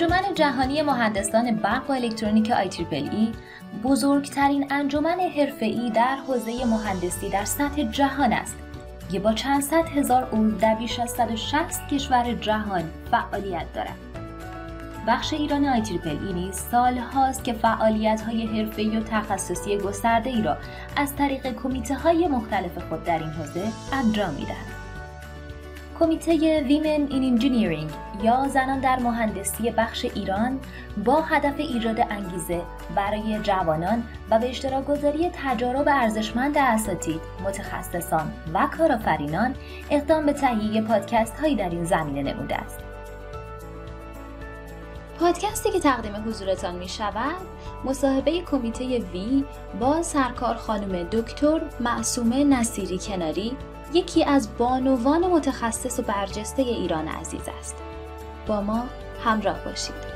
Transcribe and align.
انجمن 0.00 0.34
جهانی 0.34 0.82
مهندسان 0.82 1.56
برق 1.56 1.90
و 1.90 1.92
الکترونیک 1.92 2.52
ای 2.90 3.32
بزرگترین 3.84 4.66
انجمن 4.70 5.20
حرفه‌ای 5.20 5.90
در 5.90 6.16
حوزه 6.16 6.64
مهندسی 6.64 7.28
در 7.28 7.44
سطح 7.44 7.82
جهان 7.82 8.32
است 8.32 8.56
که 9.12 9.20
با 9.20 9.32
چند 9.32 9.62
صد 9.62 9.88
هزار 9.88 10.28
عضو 10.32 10.50
در 10.50 10.74
بیش 10.74 11.00
از 11.00 11.10
160 11.10 11.88
کشور 11.88 12.34
جهان 12.34 12.82
فعالیت 13.10 13.72
دارد. 13.74 13.96
بخش 15.06 15.32
ایران 15.32 15.64
آی 15.64 15.82
ای 16.04 16.32
نیز 16.32 16.54
سال 16.54 16.98
هاست 16.98 17.44
که 17.44 17.52
فعالیت 17.52 18.20
های 18.20 18.46
حرفه‌ای 18.46 18.96
و 18.96 19.02
تخصصی 19.02 19.78
گسترده 19.78 20.30
ای 20.30 20.42
را 20.42 20.56
از 20.96 21.16
طریق 21.16 21.54
کمیته 21.62 21.94
های 21.94 22.28
مختلف 22.28 22.78
خود 22.88 23.04
در 23.04 23.18
این 23.18 23.30
حوزه 23.30 23.64
انجام 23.92 24.34
می‌دهد. 24.34 24.79
کمیته 26.00 26.60
ویمن 26.60 26.86
این 26.86 27.24
انجینیرینگ 27.32 27.90
یا 28.22 28.48
زنان 28.48 28.80
در 28.80 28.98
مهندسی 28.98 29.70
بخش 29.70 30.04
ایران 30.04 30.60
با 31.04 31.20
هدف 31.20 31.54
ایجاد 31.58 32.00
انگیزه 32.10 32.62
برای 32.96 33.38
جوانان 33.42 34.02
و 34.30 34.38
به 34.38 34.48
اشتراک 34.48 34.86
گذاری 34.86 35.30
تجارب 35.32 35.88
ارزشمند 35.88 36.58
اساتید، 36.58 37.20
متخصصان 37.44 38.32
و 38.54 38.68
کارآفرینان 38.78 39.54
اقدام 39.90 40.26
به 40.26 40.32
تهیه 40.32 40.82
پادکست 40.82 41.40
هایی 41.40 41.56
در 41.56 41.70
این 41.70 41.84
زمینه 41.84 42.32
نموده 42.32 42.56
است. 42.56 42.78
پادکستی 45.20 45.70
که 45.70 45.80
تقدیم 45.80 46.12
حضورتان 46.26 46.74
می 46.74 46.88
شود 46.88 47.40
مصاحبه 47.84 48.40
کمیته 48.40 48.84
وی 48.84 49.44
با 49.80 50.02
سرکار 50.02 50.54
خانم 50.54 51.02
دکتر 51.02 51.60
معصومه 51.80 52.44
نصیری 52.44 52.98
کناری 52.98 53.56
یکی 53.92 54.24
از 54.24 54.48
بانوان 54.58 55.26
متخصص 55.26 55.98
و 55.98 56.02
برجسته 56.02 56.62
ایران 56.62 57.08
عزیز 57.08 57.42
است. 57.58 57.76
با 58.46 58.60
ما 58.60 58.84
همراه 59.24 59.64
باشید. 59.64 60.09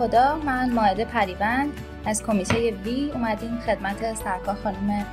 خدا 0.00 0.36
من 0.36 0.72
ماعده 0.72 1.04
پریبند 1.04 1.72
از 2.04 2.22
کمیته 2.22 2.70
وی 2.70 3.10
اومدیم 3.10 3.58
خدمت 3.58 4.14
سرکار 4.14 4.54
خانم 4.54 5.06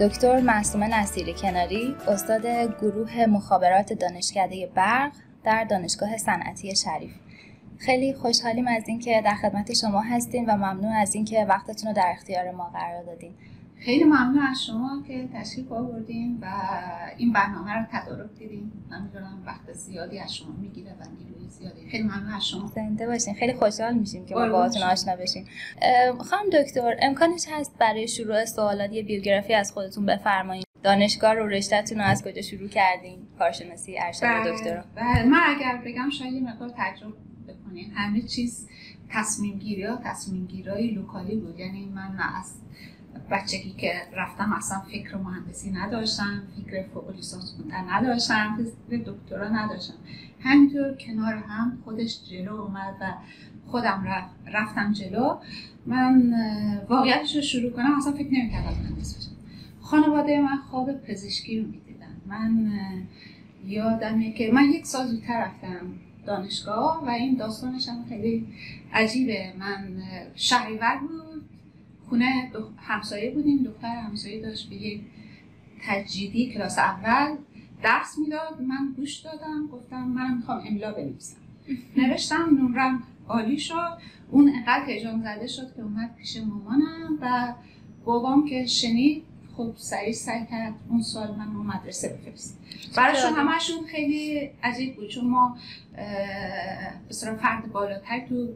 دکتر 0.00 0.40
معصومه 0.40 1.00
نصیری 1.00 1.34
کناری 1.34 1.96
استاد 2.08 2.46
گروه 2.80 3.26
مخابرات 3.26 3.92
دانشکده 3.92 4.66
برق 4.74 5.12
در 5.44 5.64
دانشگاه 5.64 6.16
صنعتی 6.16 6.76
شریف. 6.76 7.10
خیلی 7.78 8.14
خوشحالیم 8.14 8.68
از 8.68 8.88
اینکه 8.88 9.22
در 9.24 9.34
خدمت 9.34 9.74
شما 9.74 10.00
هستیم 10.00 10.44
و 10.48 10.56
ممنون 10.56 10.92
از 10.92 11.14
اینکه 11.14 11.46
وقتتون 11.48 11.88
رو 11.88 11.94
در 11.94 12.12
اختیار 12.16 12.50
ما 12.50 12.70
قرار 12.74 13.02
دادین. 13.02 13.34
خیلی 13.80 14.04
ممنون 14.04 14.38
از 14.38 14.64
شما 14.64 15.02
که 15.06 15.28
تشریف 15.34 15.72
آوردین 15.72 16.38
و 16.42 16.46
این 17.16 17.32
برنامه 17.32 17.72
رو 17.72 17.84
تدارک 17.92 18.30
دیدین. 18.38 18.72
من 18.90 19.02
می‌دونم 19.02 19.42
وقت 19.46 19.72
زیادی 19.72 20.18
از 20.18 20.34
شما 20.34 20.52
می‌گیره 20.60 20.90
و 20.90 21.04
نیروی 21.18 21.48
زیادی. 21.48 21.90
خیلی 21.90 22.02
ممنون 22.02 22.32
از 22.32 22.48
شما. 22.48 22.66
زنده 22.66 23.06
باشین. 23.06 23.34
خیلی 23.34 23.52
خوشحال 23.52 23.94
میشیم 23.94 24.26
که 24.26 24.34
ما 24.34 24.48
باهاتون 24.48 24.82
آشنا 24.82 25.16
بشیم. 25.16 25.46
خانم 26.18 26.50
دکتر 26.52 26.96
امکانش 27.02 27.44
هست 27.52 27.78
برای 27.78 28.08
شروع 28.08 28.44
سوالات 28.44 28.92
یه 28.92 29.02
بیوگرافی 29.02 29.54
از 29.54 29.72
خودتون 29.72 30.06
بفرمایید 30.06 30.64
دانشگاه 30.82 31.34
رو 31.34 31.46
رشتهتون 31.46 31.98
رو 31.98 32.04
از 32.04 32.24
کجا 32.24 32.42
شروع 32.42 32.68
کردین؟ 32.68 33.18
کارشناسی 33.38 33.98
ارشد 33.98 34.22
بله، 34.22 34.52
دکتر 34.52 34.84
بله. 34.96 35.22
من 35.22 35.40
اگر 35.46 35.82
بگم 35.86 36.10
شاید 36.10 36.32
یه 36.32 36.40
مقدار 36.40 36.72
تجربه 36.76 37.16
بکنین. 37.48 37.90
همه 37.90 38.22
چیز 38.22 38.68
تصمیم 39.08 39.58
گیری 39.58 39.84
ها 39.84 39.96
تصمیم 40.04 40.46
گیری 40.46 40.90
لوکالی 40.90 41.36
بود. 41.36 41.58
یعنی 41.58 41.86
من 41.86 42.18
از 42.38 42.54
بچگی 43.30 43.70
که 43.70 43.92
رفتم 44.16 44.52
اصلا 44.52 44.80
فکر 44.80 45.16
مهندسی 45.16 45.70
نداشتم 45.70 46.42
فکر 46.56 46.82
فوق 46.94 47.16
لیسانس 47.16 47.54
خوندن 47.56 47.84
نداشتم 47.88 48.58
فکر 48.90 49.02
دکترا 49.12 49.48
نداشتم. 49.48 49.94
همینطور 50.40 50.94
کنار 50.94 51.34
هم 51.34 51.78
خودش 51.84 52.18
جلو 52.30 52.54
اومد 52.54 52.94
و 53.00 53.12
خودم 53.66 54.28
رفتم 54.46 54.92
جلو. 54.92 55.36
من 55.86 56.34
واقعیتش 56.88 57.36
رو 57.36 57.42
شروع 57.42 57.70
کنم 57.70 57.98
اصلا 57.98 58.12
فکر 58.12 58.32
نمی‌کردم 58.32 58.82
مهندس 58.82 59.16
بشم. 59.16 59.36
خانواده 59.80 60.40
من 60.40 60.56
خواب 60.56 60.92
پزشکی 60.92 61.60
رو 61.60 61.66
می‌دیدن. 61.66 62.16
من 62.26 62.70
یادمه 63.64 64.32
که 64.32 64.52
من 64.52 64.64
یک 64.64 64.86
سال 64.86 65.06
زودتر 65.06 65.44
رفتم 65.44 65.86
دانشگاه 66.26 67.06
و 67.06 67.08
این 67.10 67.36
داستانش 67.36 67.88
هم 67.88 68.04
خیلی 68.08 68.46
عجیبه. 68.92 69.52
من 69.58 70.02
شهریور 70.34 70.96
بود 70.96 71.27
خونه 72.08 72.52
همسایه 72.76 73.30
بودیم 73.30 73.62
دختر 73.62 73.88
همسایه 73.88 74.42
داشت 74.42 74.68
به 74.70 74.76
یک 74.76 75.00
تجدیدی 75.86 76.52
کلاس 76.52 76.78
اول 76.78 77.36
درس 77.82 78.18
می‌داد 78.18 78.62
من 78.62 78.92
گوش 78.96 79.16
دادم 79.16 79.66
گفتم 79.72 80.04
من 80.04 80.36
می‌خوام 80.36 80.62
املا 80.66 80.92
بنویسم. 80.92 81.36
نوشتم 81.96 82.58
نمرم 82.60 83.02
عالی 83.28 83.58
شد. 83.58 83.98
اون 84.30 84.52
انقدر 84.56 84.84
هیجان 84.86 85.22
زده 85.22 85.46
شد 85.46 85.74
که 85.76 85.82
اومد 85.82 86.14
پیش 86.14 86.36
مامانم 86.36 87.18
و 87.20 87.54
بابام 88.04 88.48
که 88.48 88.66
شنید 88.66 89.24
خب 89.56 89.72
سریع 89.76 90.12
سعی 90.12 90.46
کرد 90.50 90.74
اون 90.88 91.02
سال 91.02 91.36
من 91.36 91.54
رو 91.54 91.62
مدرسه 91.62 92.08
بفرست. 92.08 92.58
براشون 92.96 93.32
همشون 93.32 93.86
خیلی 93.86 94.50
عجیب 94.62 94.96
بود 94.96 95.08
چون 95.08 95.26
ما 95.30 95.56
بسیار 97.10 97.36
فرد 97.36 97.72
بالاتر 97.72 98.20
تو 98.20 98.48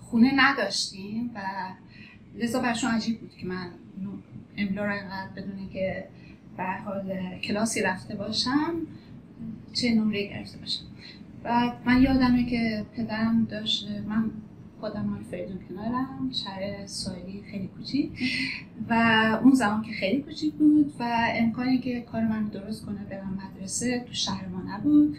خونه 0.00 0.32
نداشتیم 0.36 1.30
و 1.34 1.40
لذا 2.38 2.60
برشون 2.60 2.90
عجیب 2.90 3.20
بود 3.20 3.36
که 3.36 3.46
من 3.46 3.70
املا 4.56 4.84
رو 4.84 4.92
اینقدر 4.92 5.28
بدون 5.36 5.68
که 5.72 6.08
به 6.56 6.64
حال 6.64 7.38
کلاسی 7.42 7.82
رفته 7.82 8.14
باشم 8.14 8.74
چه 9.72 9.94
نمره 9.94 10.26
گرفته 10.26 10.58
باشم. 10.58 10.84
بعد 11.42 11.72
من 11.84 12.02
یادمه 12.02 12.44
که 12.44 12.86
پدرم 12.96 13.44
داشت 13.44 13.88
من 14.08 14.30
خودم 14.80 15.04
مال 15.04 15.22
فریدون 15.22 15.58
کنارم 15.68 16.30
شهر 16.44 16.86
سایلی 16.86 17.42
خیلی 17.50 17.66
کوچیک. 17.66 18.10
و 18.90 18.94
اون 19.42 19.54
زمان 19.54 19.82
که 19.82 19.92
خیلی 19.92 20.22
کوچیک 20.22 20.54
بود 20.54 20.94
و 20.98 21.28
امکانی 21.34 21.78
که 21.78 22.00
کار 22.00 22.22
من 22.24 22.44
درست 22.44 22.86
کنه 22.86 23.04
برم 23.10 23.38
مدرسه 23.42 24.04
تو 24.06 24.12
شهر 24.12 24.48
ما 24.48 24.62
نبود. 24.74 25.16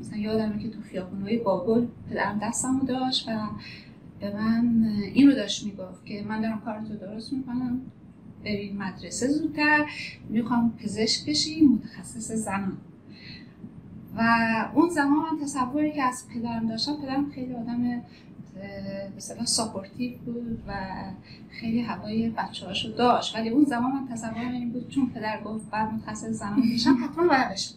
مثلا 0.00 0.18
یادمه 0.18 0.62
که 0.62 0.68
تو 0.68 0.80
خیابونهای 0.80 1.38
بابل 1.38 1.86
پدرم 2.10 2.40
دستمو 2.42 2.84
داشت 2.84 3.28
و 3.28 3.30
به 4.20 4.34
من 4.34 4.84
این 5.14 5.28
رو 5.28 5.34
داشت 5.34 5.64
می‌گفت 5.66 6.06
که 6.06 6.24
من 6.28 6.40
دارم 6.40 6.60
کارتو 6.60 6.96
درست 6.96 7.32
می‌کنم 7.32 7.80
بریم 8.44 8.76
مدرسه 8.76 9.28
زودتر 9.28 9.86
می‌خوام 10.28 10.72
پزشک 10.82 11.26
بشی 11.28 11.60
متخصص 11.60 12.32
زنان. 12.32 12.76
و 14.16 14.22
اون 14.74 14.88
زمان 14.88 15.18
من 15.18 15.44
تصوری 15.44 15.92
که 15.92 16.02
از 16.02 16.24
پدرم 16.34 16.68
داشتم 16.68 16.96
پدرم 17.02 17.30
خیلی 17.30 17.54
آدم 17.54 18.02
مثلا 19.16 19.44
ساپورتیو 19.44 20.18
بود 20.18 20.62
و 20.68 20.72
خیلی 21.50 21.80
هوای 21.80 22.30
بچه 22.30 22.66
هاشو 22.66 22.88
داشت. 22.88 23.36
ولی 23.36 23.48
اون 23.48 23.64
زمان 23.64 23.92
من 23.92 24.08
تصور 24.08 24.50
این 24.52 24.70
بود 24.70 24.88
چون 24.88 25.10
پدر 25.10 25.40
گفت 25.44 25.70
بعد 25.70 25.92
متخصص 25.92 26.24
زنان 26.24 26.62
بشم 26.74 26.96
حتما 27.04 27.28
باید 27.28 27.48
بشم. 27.50 27.74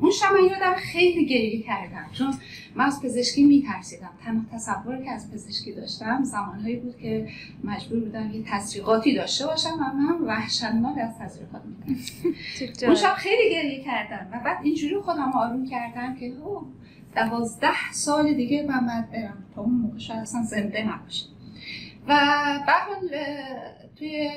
اون 0.00 0.10
شب 0.10 0.32
من 0.32 0.44
یادم 0.44 0.74
خیلی 0.74 1.26
گریه 1.26 1.62
کردم 1.62 2.06
چون 2.12 2.34
من 2.74 2.84
از 2.84 3.02
پزشکی 3.02 3.44
میترسیدم. 3.44 4.10
تنها 4.24 4.42
تصوری 4.52 5.04
که 5.04 5.10
از 5.10 5.32
پزشکی 5.32 5.72
داشتم 5.72 6.24
زمانهایی 6.24 6.76
بود 6.76 6.98
که 6.98 7.28
مجبور 7.64 8.00
بودم 8.00 8.30
یه 8.30 8.42
تزریقاتی 8.46 9.14
داشته 9.14 9.46
باشم 9.46 9.70
و 9.70 9.96
من 9.96 10.18
وحشتناک 10.26 10.98
از 10.98 11.18
تزریقات 11.18 11.62
میترسیدم 11.86 12.86
اون 12.86 12.94
شب 12.94 13.14
خیلی 13.14 13.50
گریه 13.50 13.84
کردم 13.84 14.28
و 14.32 14.40
بعد 14.44 14.58
اینجوری 14.62 14.96
خودم 14.96 15.32
آروم 15.32 15.66
کردم 15.66 16.14
که 16.14 16.26
او 16.26 16.72
دوازده 17.16 17.92
سال 17.92 18.34
دیگه 18.34 18.62
من 18.62 18.86
باید 18.86 19.10
برم. 19.10 19.44
تا 19.54 19.62
اون 19.62 19.74
موقع 19.74 19.98
شاید 19.98 20.20
اصلا 20.20 20.42
زنده 20.42 20.82
نباشم. 20.82 21.26
و 22.08 22.14
بعد 22.66 22.86
توی 23.98 24.30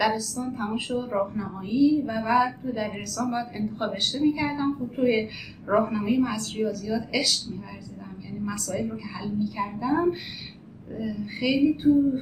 دبستان 0.00 0.56
تمام 0.56 0.78
شد 0.78 1.08
راهنمایی 1.10 2.02
و 2.02 2.06
بعد 2.06 2.58
تو 2.62 2.72
دبیرستان 2.72 3.30
باید 3.30 3.46
انتخاب 3.52 3.94
رشته 3.94 4.18
می‌کردم. 4.18 4.74
خب 4.78 4.94
توی 4.94 5.28
راهنمایی 5.66 6.18
من 6.18 6.30
از 6.30 6.54
ریاضیات 6.54 7.08
عشق 7.12 7.50
میورزیدم. 7.50 8.16
یعنی 8.24 8.38
مسائل 8.38 8.90
رو 8.90 8.96
که 8.96 9.06
حل 9.06 9.30
می‌کردم 9.30 10.12
خیلی 11.40 11.74
تو 11.74 12.12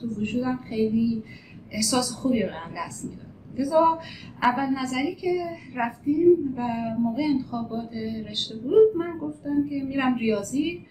تو 0.00 0.06
وجودم 0.06 0.60
خیلی 0.68 1.22
احساس 1.70 2.12
خوبی 2.12 2.42
رو 2.42 2.48
دست 2.76 3.04
می‌داد. 3.04 3.26
لذا 3.58 3.98
اول 4.42 4.66
نظری 4.82 5.14
که 5.14 5.46
رفتیم 5.74 6.54
و 6.56 6.62
موقع 6.98 7.22
انتخابات 7.22 7.92
رشته 8.30 8.56
بود 8.56 8.96
من 8.96 9.18
گفتم 9.18 9.68
که 9.68 9.82
میرم 9.82 10.14
ریاضی. 10.14 10.86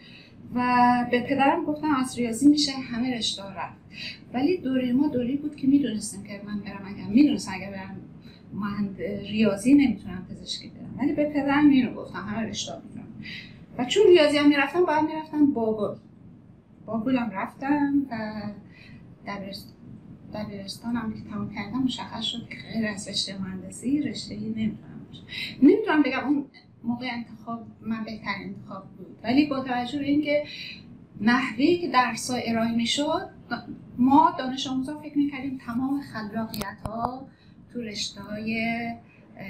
و 0.55 1.05
به 1.11 1.21
پدرم 1.21 1.65
گفتم 1.65 1.95
از 1.95 2.17
ریاضی 2.17 2.47
میشه 2.47 2.71
همه 2.71 3.17
رشته 3.17 3.43
رفت. 3.43 3.77
ولی 4.33 4.57
دوره 4.57 4.93
ما 4.93 5.07
دوری 5.07 5.37
بود 5.37 5.55
که 5.55 5.67
می‌دونستم 5.67 6.23
که 6.23 6.41
من 6.45 6.59
برم 6.59 6.85
اگر 6.85 7.07
می‌دونستم 7.07 7.51
اگر 7.53 7.71
برم 7.71 7.97
من 8.53 8.95
ریاضی 9.29 9.73
نمی‌تونم 9.73 10.27
پزشکی 10.29 10.67
برم 10.67 10.95
ولی 10.97 11.13
به 11.13 11.25
پدرم 11.25 11.69
اینو 11.69 11.93
گفتم 11.93 12.19
همه 12.19 12.49
رشته 12.49 12.71
می‌تونم 12.83 13.07
و 13.77 13.85
چون 13.85 14.03
ریاضی 14.07 14.37
هم 14.37 14.47
می‌رفتم 14.47 14.85
باید 14.85 15.05
می‌رفتم 15.05 15.53
بابل 15.53 15.99
بابلم 16.85 17.29
رفتم 17.29 18.05
و 18.11 18.41
دبیرستانم 20.33 21.13
که 21.13 21.29
تمام 21.29 21.53
کردم 21.55 21.77
مشخص 21.77 22.23
شد 22.23 22.49
که 22.49 22.57
غیر 22.73 22.87
از 22.87 23.07
رشته 23.07 23.41
مهندسی 23.41 24.01
رشته 24.01 24.33
ای 24.33 24.49
نمی‌تونم 24.49 25.07
نمی‌تونم 25.61 26.01
بگم 26.01 26.27
اون 26.27 26.45
موقع 26.83 27.07
انتخاب 27.11 27.67
من 27.81 28.03
بهترین 28.03 28.55
انتخاب 28.55 28.83
بود. 28.97 29.19
ولی 29.23 29.45
با 29.45 29.63
توجه 29.63 29.99
به 29.99 30.05
اینکه 30.05 30.43
نحوی 31.21 31.77
که 31.77 31.87
درس 31.87 32.31
ارائه 32.33 32.71
می‌شد 32.71 33.29
ما 33.97 34.35
دانش 34.37 34.67
آموزا 34.67 34.99
فکر 34.99 35.17
می‌کردیم 35.17 35.59
تمام 35.65 36.01
خلاقیت 36.01 36.77
ها 36.85 37.27
تو 37.73 37.81
رشته 37.81 38.21
های 38.21 38.77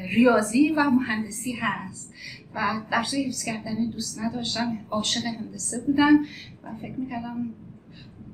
ریاضی 0.10 0.70
و 0.70 0.90
مهندسی 0.90 1.52
هست. 1.52 2.14
و 2.56 2.82
درس 2.92 3.14
حفظ 3.14 3.44
کردنی 3.44 3.88
دوست 3.88 4.20
نداشتم 4.20 4.78
عاشق 4.90 5.26
هندسه 5.26 5.80
بودم 5.80 6.26
و 6.64 6.76
فکر 6.82 6.96
می‌کردم 6.96 7.50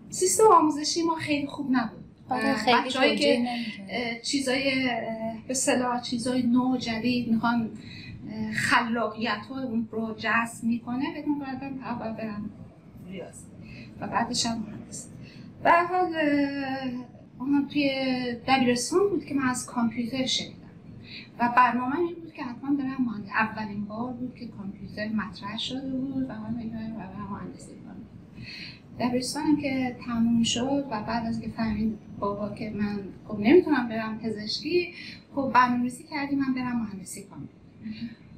سیستم 0.09 0.43
آموزشی 0.51 1.01
ما 1.01 1.15
خیلی 1.15 1.47
خوب 1.47 1.67
نبود. 1.71 2.03
آره، 2.29 2.53
خیلی 2.53 3.17
که 3.17 3.45
چیزای 4.23 4.89
به 5.47 5.53
صلاح 5.53 6.01
چیزای 6.01 6.43
نو 6.43 6.77
جدید 6.77 7.27
می‌خوان 7.27 7.69
خلاقیت 8.55 9.45
های 9.49 9.63
اون 9.63 9.87
رو 9.91 10.15
جذب 10.17 10.63
می‌کنه 10.63 11.05
بدون 11.17 11.39
بعدم 11.39 11.79
اول 11.83 12.11
برم 12.11 12.49
ریاضی 13.07 13.45
و 14.01 14.07
بعدش 14.07 14.45
هم 14.45 14.57
مهندس. 14.57 15.09
به 15.63 15.71
حال 15.71 16.13
توی 17.69 17.89
دبیرستان 18.47 19.09
بود 19.09 19.25
که 19.25 19.35
من 19.35 19.49
از 19.49 19.65
کامپیوتر 19.65 20.25
شنیدم. 20.25 20.57
و 21.39 21.53
برنامه 21.55 21.99
این 21.99 22.15
بود 22.15 22.33
که 22.33 22.43
حتما 22.43 22.75
برم 22.75 23.05
مهندس 23.05 23.29
اولین 23.29 23.85
بار 23.85 24.13
بود 24.13 24.35
که 24.35 24.47
کامپیوتر 24.47 25.07
مطرح 25.07 25.57
شده 25.57 25.89
بود 25.89 26.23
و 26.23 26.33
من 26.33 26.53
برم 26.97 27.27
مهندسی 27.31 27.71
کنم 27.71 27.95
دبیرستانم 28.99 29.57
که 29.57 29.97
تموم 30.05 30.43
شد 30.43 30.85
و 30.91 31.03
بعد 31.03 31.25
از 31.25 31.41
که 31.41 31.49
فهمید 31.49 31.97
بابا 32.19 32.55
که 32.55 32.69
من 32.69 32.99
خب 33.27 33.39
نمی‌تونم 33.39 33.89
برم 33.89 34.19
پزشکی 34.19 34.93
خب 35.35 35.51
برنامه‌ریزی 35.53 36.03
کردیم 36.03 36.39
من 36.39 36.53
برم 36.53 36.81
مهندسی 36.81 37.23
کنم 37.23 37.49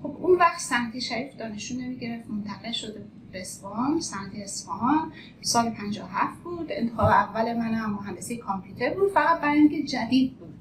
خب 0.06 0.18
اون 0.22 0.38
وقت 0.38 0.60
سنتی 0.60 1.02
شریف 1.02 1.36
دانشجو 1.36 1.76
نمی‌گرفت 1.76 2.30
منتقل 2.30 2.72
شده 2.72 3.06
به 3.32 3.42
اصفهان 3.42 4.02
سنتی 4.02 4.44
اصفهان 4.44 5.12
سال 5.42 5.70
57 5.70 6.44
بود. 6.44 6.68
انتخاب 6.70 7.06
اول 7.06 7.54
من 7.54 7.74
هم 7.74 7.94
مهندسی 7.94 8.38
کامپیوتر 8.38 8.94
بود 8.94 9.12
فقط 9.12 9.42
برای 9.42 9.60
اینکه 9.60 9.84
جدید 9.84 10.38
بود. 10.38 10.54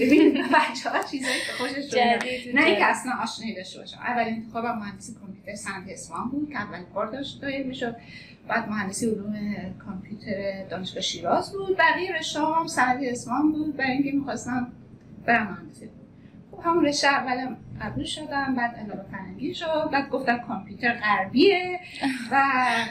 ببینید 0.00 0.34
بچه 0.34 0.90
ها 0.90 1.02
چیزایی 1.02 1.40
که 1.46 1.52
خوشش 1.58 1.94
نه 2.54 2.64
اینکه 2.64 2.84
اصلا 2.84 3.12
آشنایی 3.22 3.54
داشته 3.54 3.80
باشم. 3.80 3.98
اول 3.98 4.24
انتخاب 4.26 4.66
مهندسی 4.66 5.14
کامپیوتر 5.14 5.54
سنتی 5.54 5.92
اصفهان 5.92 6.28
بود 6.28 6.50
که 6.50 6.56
اول 6.56 6.78
بار 6.94 7.06
داشت 7.06 7.44
می‌شد. 7.66 7.96
بعد 8.48 8.68
مهندسی 8.68 9.06
علوم 9.06 9.34
کامپیوتر 9.84 10.64
دانشگاه 10.70 11.02
شیراز 11.02 11.52
بود. 11.52 11.76
بقیه 11.76 12.12
رشته 12.18 12.40
هم 12.40 12.66
سنتی 12.66 13.08
اصفهان 13.08 13.52
بود. 13.52 13.76
برای 13.76 13.92
اینکه 13.92 14.12
می‌خواستم 14.12 14.72
برم 15.26 15.46
مهندسی. 15.46 15.97
همون 16.64 16.84
رشته 16.84 17.08
اولم 17.08 17.56
قبول 17.80 18.04
شدم 18.04 18.54
بعد 18.54 18.74
علاقه 18.74 19.04
فرنگی 19.10 19.54
شد 19.54 19.90
بعد 19.92 20.10
گفتم 20.10 20.38
کامپیوتر 20.38 20.92
غربیه 20.92 21.80
و 22.30 22.42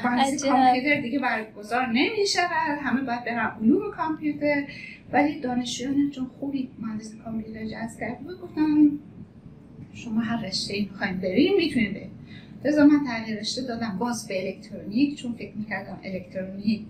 مهندسی 0.04 0.50
کامپیوتر 0.50 1.02
دیگه 1.02 1.20
برگزار 1.20 1.88
نمیشه 1.88 2.42
همه 2.82 3.02
باید 3.02 3.26
برن 3.26 3.52
علوم 3.62 3.92
کامپیوتر. 3.92 4.64
ولی 5.12 5.40
دانشجویان 5.40 6.10
چون 6.10 6.26
خوبی 6.40 6.70
مهندسی 6.80 7.18
کامپیوتر 7.18 7.66
جذب 7.66 8.00
کرد 8.00 8.20
بود 8.20 8.42
گفتم 8.42 8.92
شما 9.94 10.22
هر 10.22 10.46
رشته 10.46 10.74
ای 10.74 10.82
می‌خوایم 10.92 11.18
بریم 11.18 11.58
می‌تونیم 11.58 11.94
بریم 11.94 12.12
لذا 12.66 12.86
من 12.86 13.06
تغییر 13.08 13.40
رشته 13.40 13.62
دادم 13.62 13.98
باز 14.00 14.28
به 14.28 14.48
الکترونیک 14.48 15.16
چون 15.16 15.34
فکر 15.34 15.58
می‌کردم 15.58 16.00
الکترونیک 16.04 16.82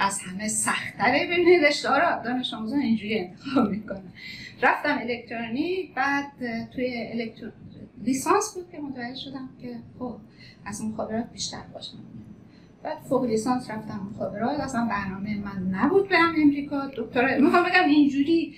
از 0.00 0.20
همه 0.20 0.48
سختره 0.48 1.26
ببینید 1.26 1.64
رشته 1.64 1.88
را 1.88 2.22
دانش 2.24 2.54
آموزان 2.54 2.78
اینجوری 2.78 3.18
انتخاب 3.18 3.70
می‌کنن. 3.70 4.12
رفتم 4.62 4.98
الکترونیک 5.00 5.94
بعد 5.94 6.26
توی 6.74 7.08
الکترون 7.12 7.52
لیسانس 8.04 8.54
بود 8.54 8.70
که 8.72 8.78
متوجه 8.78 9.20
شدم 9.20 9.48
که 9.62 9.76
خب 9.98 10.16
از 10.64 10.84
مخابرات 10.84 11.32
بیشتر 11.32 11.62
باشم. 11.74 11.98
بعد 12.82 12.98
فوق 12.98 13.24
لیسانس 13.24 13.70
رفتم 13.70 14.10
مخابرات 14.14 14.60
اصلا 14.60 14.86
برنامه 14.86 15.38
من 15.38 15.74
نبود 15.74 16.08
برم 16.08 16.34
امریکا. 16.42 16.90
دکترا 16.96 17.38
می‌خوام 17.38 17.64
بگم 17.64 17.84
اینجوری 17.84 18.54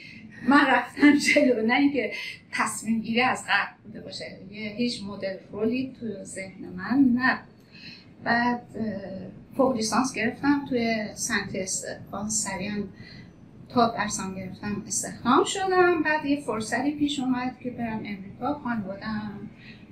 من 0.49 0.67
رفتم 0.67 1.13
جلو. 1.17 1.67
نه 1.67 1.75
اینکه 1.75 2.13
تصمیم 2.53 3.01
گیری 3.01 3.23
از 3.23 3.45
قبل 3.45 3.83
بوده 3.85 4.01
باشه. 4.01 4.25
یه 4.51 4.71
هیچ 4.71 5.03
مدل 5.03 5.37
رولی 5.53 5.97
تو 6.01 6.25
ذهن 6.25 6.65
من 6.77 7.15
نه 7.15 7.39
بعد 8.25 8.63
فوق 9.57 9.77
لیسانس 9.77 10.15
گرفتم 10.15 10.67
توی 10.69 11.05
سنت 11.15 11.55
استقبال 11.55 12.29
سریعا 12.29 12.83
تا 13.69 13.89
درسام 13.89 14.35
گرفتم 14.35 14.83
استخدام 14.87 15.45
شدم. 15.45 16.03
بعد 16.03 16.25
یه 16.25 16.41
فرصتی 16.41 16.91
پیش 16.91 17.21
اومد 17.21 17.59
که 17.61 17.71
برم 17.71 17.97
امریکا 17.97 18.55
خانوادم 18.55 19.33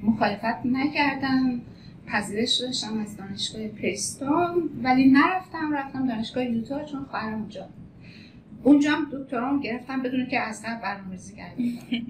مخالفت 0.03 0.67
نکردم 0.67 1.61
پذیرش 2.06 2.61
داشتم 2.61 2.99
از 2.99 3.17
دانشگاه 3.17 3.69
پریستون 3.69 4.71
ولی 4.82 5.11
نرفتم 5.11 5.73
رفتم 5.73 6.06
دانشگاه 6.06 6.44
یوتا 6.44 6.85
چون 6.85 7.05
خواهرم 7.05 7.35
اونجا. 7.35 7.69
اونجا 8.62 8.93
هم 8.93 9.06
دکترام 9.12 9.61
گرفتم 9.61 10.03
بدون 10.03 10.27
که 10.27 10.41
از 10.41 10.62
قبل 10.62 10.82
برنامه‌ریزی 10.82 11.35
کردم. 11.37 11.65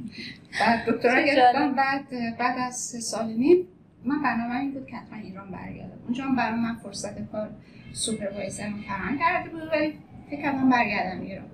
بعد 0.60 0.90
دکترا 0.90 1.22
گرفتم 1.22 1.74
بعد 1.74 2.08
بعد 2.38 2.58
از 2.58 2.76
سه 2.76 3.00
سال 3.00 3.32
نیم 3.32 3.66
من 4.04 4.22
برنامه 4.22 4.60
این 4.60 4.70
بود 4.70 4.86
که 4.86 4.96
حتما 4.96 5.18
ایران 5.18 5.50
برگردم. 5.50 5.98
اونجا 6.04 6.24
هم 6.24 6.36
برای 6.36 6.60
من 6.60 6.74
فرصت 6.74 7.32
کار 7.32 7.50
supervisor 7.92 8.70
فراهم 8.88 9.18
کرده 9.18 9.50
بود 9.50 9.62
ولی 9.72 9.92
فکر 10.30 10.42
کردم 10.42 10.70
برگردم 10.70 11.20
ایران. 11.20 11.44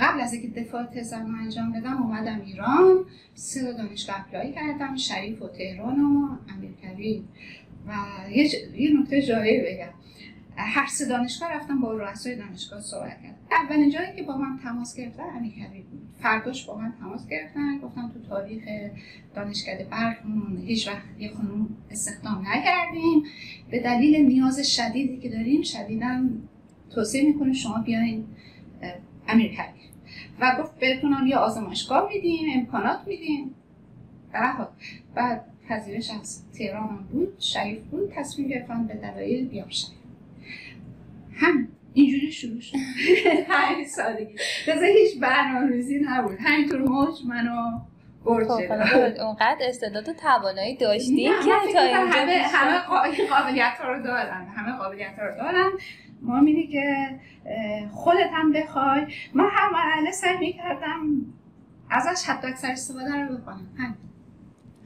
قبل 0.00 0.20
از 0.20 0.32
اینکه 0.32 0.60
دفاع 0.60 0.84
تزم 0.84 1.34
انجام 1.42 1.72
بدم 1.72 2.02
اومدم 2.02 2.40
ایران. 2.46 3.04
سه 3.34 3.72
دانشگاه 3.72 4.20
apply 4.20 4.52
کردم 4.52 4.96
شریف 4.96 5.42
و 5.42 5.48
تهران 5.48 6.00
و 6.00 6.28
امیرکبیر 6.56 7.22
و 7.88 7.92
یه, 8.30 8.50
یه 8.76 9.00
نکته 9.00 9.22
جالب 9.22 9.62
بگم. 9.66 9.92
هر 10.56 10.86
سه 10.86 11.08
دانشگاه 11.08 11.52
رفتم 11.52 11.80
با 11.80 11.92
رؤسای 11.92 12.36
دانشگاه 12.36 12.80
صحبت 12.80 13.22
کردم. 13.22 13.34
اولین 13.50 13.90
جایی 13.90 14.16
که 14.16 14.22
با 14.22 14.36
من 14.36 14.58
تماس 14.62 14.96
گرفتن 14.96 15.22
امیرکبیر 15.36 15.82
بود. 15.82 16.08
فرداش 16.22 16.66
با 16.66 16.78
من 16.78 16.92
تماس 17.00 17.28
گرفتن. 17.28 17.78
گفتم 17.78 18.10
تو 18.14 18.28
تاریخ 18.28 18.64
دانشکده 19.34 19.84
برق 19.84 20.16
هیچ 20.66 20.88
وقت 20.88 21.02
یه 21.18 21.32
خانوم 21.34 21.68
استخدام 21.90 22.44
نکردیم. 22.48 23.24
به 23.70 23.80
دلیل 23.80 24.26
نیاز 24.26 24.60
شدیدی 24.60 25.16
که 25.16 25.28
داریم 25.28 25.62
شدیدا 25.62 26.20
توصیه 26.90 27.26
می‌کنه 27.26 27.52
شما 27.52 27.78
بیاین 27.78 28.24
امیر 29.28 29.58
و 30.40 30.56
گفت 30.62 30.78
بهتون 30.78 31.26
یه 31.26 31.36
آزمایشگاه 31.36 32.08
میدیم 32.08 32.60
امکانات 32.60 33.00
میدیم. 33.06 33.54
بعد 34.32 34.68
بعد 35.14 35.44
پذیرش 35.68 36.10
از 36.10 36.42
تهران 36.52 36.96
بود 37.12 37.36
شریف 37.38 37.82
بود 37.82 38.12
تصمیم 38.14 38.48
گرفتن 38.48 38.86
به 38.86 38.94
دلایل 38.94 39.48
بیام 39.48 39.68
شریف 39.68 40.01
هم 41.36 41.68
اینجوری 41.94 42.32
شروع 42.32 42.60
شد. 42.60 42.76
همین 43.48 43.86
سادگی 43.86 44.34
لذا 44.68 44.86
هیچ 44.86 45.20
برنامه 45.20 45.70
ریزی 45.70 46.00
نبود 46.00 46.38
همینطور 46.40 46.80
موج 46.82 47.14
منو 47.26 47.80
برد 48.24 48.48
خب، 48.48 49.22
اونقدر 49.22 49.58
استعداد 49.60 50.08
و 50.08 50.12
توانایی 50.12 50.76
داشتی 50.76 51.24
که 51.26 51.72
تا 51.72 51.80
همه 51.80 52.32
همه 52.32 52.78
قابلیت 53.28 53.78
ها 53.80 53.92
رو 53.92 54.02
دارن. 54.02 54.46
همه 54.56 54.78
قابلیت 54.78 55.18
ها 55.18 55.26
رو 55.26 55.34
دارن. 55.36 55.70
مهمینه 56.22 56.66
که 56.66 57.08
خودت 57.92 58.30
هم 58.32 58.52
بخوای. 58.52 59.06
من 59.34 59.48
هر 59.52 59.70
مرحله 59.72 60.10
سعی 60.10 60.38
می‌کردم 60.38 61.26
ازش 61.90 62.28
حتی 62.28 62.48
اکثر 62.48 62.70
استفاده 62.70 63.16
رو 63.16 63.36
بکنم. 63.36 63.96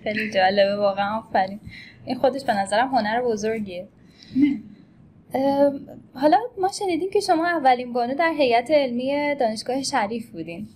خیلی 0.03 0.31
جالبه 0.31 0.76
واقعا 0.76 1.19
آفرین. 1.19 1.61
این 2.05 2.19
خودش 2.19 2.45
به 2.45 2.55
نظرم 2.55 2.88
هنر 2.88 3.23
بزرگیه. 3.23 3.88
حالا 6.14 6.38
ما 6.59 6.69
شنیدیم 6.69 7.11
که 7.11 7.21
شما 7.21 7.47
اولین 7.47 7.93
بانو 7.93 8.14
در 8.14 8.33
هیئت 8.38 8.71
علمی 8.71 9.35
دانشگاه 9.35 9.83
شریف 9.83 10.31
بودین. 10.31 10.69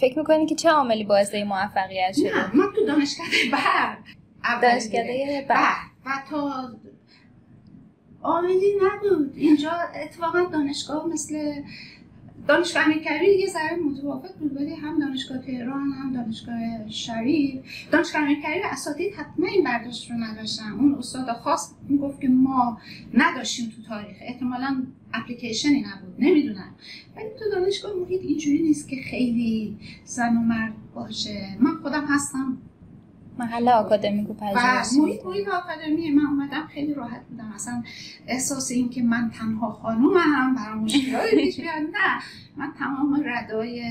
فکر 0.00 0.18
می‌کنید 0.18 0.48
که 0.48 0.54
چه 0.54 0.70
عاملی 0.70 1.04
باعث 1.04 1.34
این 1.34 1.46
موفقیت 1.46 2.12
شده؟ 2.16 2.56
من 2.56 2.66
تو 2.76 2.86
دانشگاه 2.86 3.26
برق 3.52 3.98
دانشگاه 4.62 5.02
برق 5.48 5.76
و 6.06 6.10
تا 6.30 6.70
عاملی 8.22 8.72
نبود. 8.82 9.32
اینجا 9.36 9.70
اتفاقا 10.04 10.44
دانشگاه 10.52 11.08
مثل 11.08 11.62
دانشگاه 12.48 12.84
امیرکبیر 12.84 13.22
یه 13.22 13.46
ذره 13.46 13.76
متفاوت 13.76 14.34
بود 14.38 14.56
ولی 14.56 14.74
هم 14.74 14.98
دانشگاه 14.98 15.38
تهران 15.38 15.92
هم 15.92 16.12
دانشگاه 16.12 16.88
شریف. 16.88 17.62
دانشگاه 17.90 18.22
امیرکبیر 18.22 18.62
اساتید 18.64 19.14
حتما 19.14 19.46
این 19.46 19.64
برداشت 19.64 20.10
رو 20.10 20.16
نداشتن. 20.16 20.72
اون 20.72 20.94
استاد 20.94 21.32
خاص 21.32 21.74
گفت 22.00 22.20
که 22.20 22.28
ما 22.28 22.78
نداشتیم 23.14 23.72
تو 23.76 23.82
تاریخ. 23.82 24.16
احتمالا 24.20 24.82
اپلیکیشنی 25.14 25.80
نبود. 25.80 26.14
نمی‌دونم. 26.18 26.74
ولی 27.16 27.26
تو 27.38 27.50
دانشگاه 27.60 27.92
محیط 27.96 28.22
اینجوری 28.22 28.62
نیست 28.62 28.88
که 28.88 28.96
خیلی 28.96 29.76
زن 30.04 30.36
و 30.36 30.40
مرد 30.40 30.74
باشه. 30.94 31.56
من 31.60 31.74
خودم 31.82 32.04
هستم. 32.08 32.58
محل 33.38 33.68
آکادمیک 33.68 34.30
و 34.30 34.34
محیط 34.96 35.24
محیط 35.26 35.48
آکادمی 35.48 36.10
من 36.10 36.26
اومدم 36.26 36.66
خیلی 36.74 36.94
راحت 36.94 37.20
بودم. 37.30 37.52
اصلا 37.54 37.82
احساس 38.26 38.70
این 38.70 38.90
که 38.90 39.02
من 39.02 39.30
تنها 39.38 39.70
خانومم 39.72 40.54
برای 40.54 40.78
مشکلاتی 40.78 41.36
پیش 41.36 41.60
بیاد 41.60 41.74
نه 41.76 42.20
من 42.56 42.72
تمام 42.78 43.22
ردای 43.24 43.82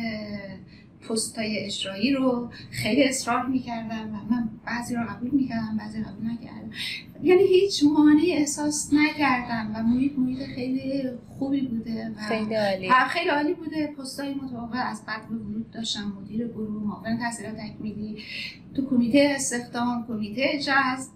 پستای 1.10 1.58
اجرایی 1.58 2.12
رو 2.12 2.50
خیلی 2.72 3.04
اصرار 3.04 3.46
می‌کردم 3.46 4.08
و 4.14 4.34
من 4.34 4.50
بعضی 4.66 4.96
رو 4.96 5.04
قبول 5.04 5.30
می‌کردم 5.30 5.78
بعضی 5.80 5.98
رو 5.98 6.04
قبول 6.04 6.32
نکردم. 6.32 6.72
یعنی 7.24 7.44
هیچ 7.44 7.84
مانعی 7.84 8.34
احساس 8.34 8.94
نکردم 8.94 9.72
و 9.76 9.84
محیط 9.84 10.18
محیط 10.18 10.40
خیلی 10.40 11.10
خوبی 11.40 11.62
بوده 11.62 12.10
و 12.18 12.22
خیلی 12.22 12.56
عالی. 12.56 12.90
خیلی 13.10 13.30
عالی 13.30 13.54
بوده. 13.54 13.88
پستای 13.88 14.34
متوقع 14.34 14.90
از 14.90 15.06
بعد 15.06 15.30
به 15.30 15.36
ورود 15.36 15.72
داشتم 15.72 16.14
مدیر 16.22 16.48
گروه 16.48 16.84
معاون 16.84 17.18
تحصیلات 17.18 17.56
تکمیلی 17.58 18.24
تو 18.76 18.86
کمیته 18.90 19.34
استخدام 19.36 20.06
کمیته 20.08 20.60
جذب 20.60 21.12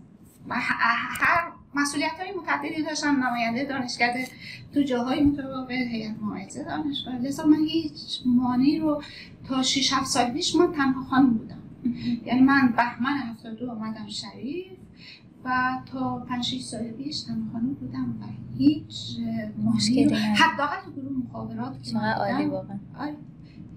و 0.50 0.56
هر 0.58 1.52
مسئولیت 1.78 2.12
های 2.20 2.32
متعددی 2.32 2.84
داشتم 2.84 3.24
نماینده 3.26 3.66
دانشکده 3.66 4.28
تو 4.74 4.82
جاهای 4.82 5.24
متفاوت 5.24 5.72
هیئت 5.72 6.16
موعظه 6.22 6.64
دانشگاه. 6.64 7.16
لذا 7.16 7.46
من 7.46 7.66
هیچ 7.66 8.22
مانی 8.26 8.80
رو 8.80 9.04
تا 9.48 9.64
6 9.64 9.94
7 9.94 10.06
سال 10.06 10.32
پیش 10.32 10.56
من 10.56 10.72
تنها 10.72 11.04
خانم 11.04 11.34
بودم. 11.34 11.62
یعنی 12.26 12.42
من 12.42 12.74
بهمن 12.78 13.18
72 13.18 13.72
اومدم 13.72 14.08
شریف 14.08 14.66
و 15.46 15.78
تا 15.92 16.20
5 16.20 16.46
6 16.46 16.62
سال 16.62 16.84
پیش 16.84 17.22
تنها 17.22 17.52
خانم 17.54 17.74
بودم 17.74 18.18
و 18.22 18.26
هیچ 18.58 19.18
مشکلی 19.64 20.14
حداقل 20.14 20.76
تو 20.86 20.92
گروه 20.92 21.12
مخابرات 21.12 21.84
که 21.84 21.98
عالی 21.98 22.46
واقعا. 22.46 22.80
آره. 23.00 23.16